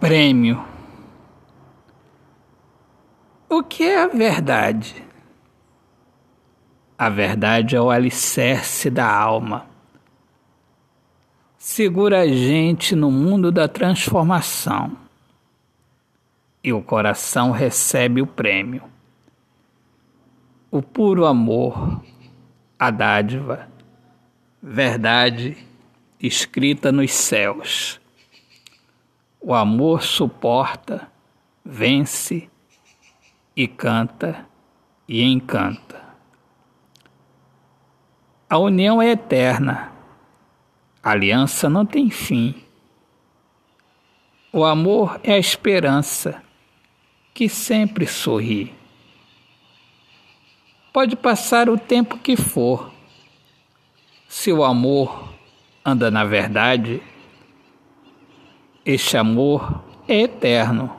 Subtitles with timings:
[0.00, 0.64] Prêmio.
[3.50, 5.04] O que é a verdade?
[6.96, 9.66] A verdade é o alicerce da alma.
[11.58, 14.96] Segura a gente no mundo da transformação.
[16.64, 18.82] E o coração recebe o prêmio.
[20.70, 22.02] O puro amor,
[22.78, 23.68] a dádiva,
[24.62, 25.58] verdade
[26.18, 27.99] escrita nos céus
[29.40, 31.10] o amor suporta,
[31.64, 32.48] vence
[33.56, 34.46] e canta
[35.08, 36.00] e encanta.
[38.48, 39.92] A união é eterna,
[41.02, 42.54] a aliança não tem fim.
[44.52, 46.42] O amor é a esperança
[47.32, 48.74] que sempre sorri.
[50.92, 52.92] Pode passar o tempo que for,
[54.28, 55.32] se o amor
[55.84, 57.00] anda na verdade,
[58.84, 60.90] este amor é eterno.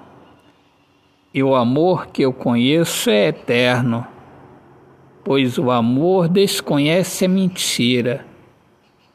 [1.33, 4.05] E o amor que eu conheço é eterno,
[5.23, 8.25] pois o amor desconhece a mentira.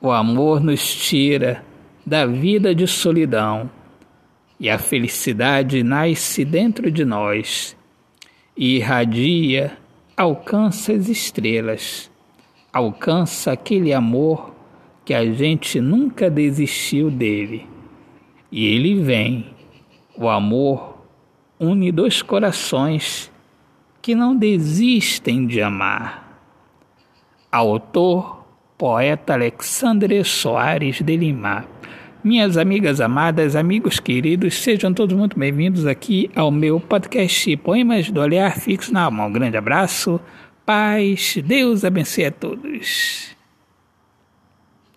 [0.00, 1.64] O amor nos tira
[2.04, 3.70] da vida de solidão,
[4.58, 7.76] e a felicidade nasce dentro de nós
[8.56, 9.76] e irradia,
[10.16, 12.10] alcança as estrelas,
[12.72, 14.54] alcança aquele amor
[15.04, 17.75] que a gente nunca desistiu dele.
[18.56, 19.44] E ele vem.
[20.16, 20.96] O amor
[21.60, 23.30] une dois corações
[24.00, 26.40] que não desistem de amar.
[27.52, 28.46] Autor,
[28.78, 31.66] poeta Alexandre Soares de Lima.
[32.24, 38.22] Minhas amigas amadas, amigos queridos, sejam todos muito bem-vindos aqui ao meu podcast Poemas do
[38.22, 39.26] Olhar Fixo na Alma.
[39.26, 40.18] Um grande abraço,
[40.64, 43.35] paz, Deus abençoe a todos.